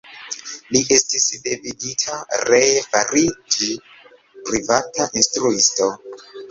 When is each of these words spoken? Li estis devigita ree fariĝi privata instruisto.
Li 0.75 0.79
estis 0.95 1.27
devigita 1.49 2.17
ree 2.53 2.73
fariĝi 2.89 3.71
privata 4.51 5.11
instruisto. 5.23 5.97